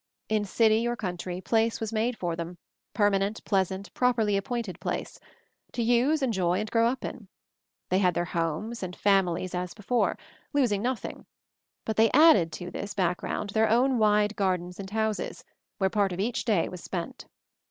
[0.29, 2.57] In city or coun try, place was made for them,
[2.95, 5.19] permanent, pleasant, properly appointed place;
[5.73, 7.27] to use, enjoy, and grow up in.
[7.89, 10.17] They had their homes and families as before,
[10.53, 11.27] losing noth ing;
[11.85, 15.43] but they added to this background their own wide gardens and houses,
[15.77, 17.27] where part of each day was spent.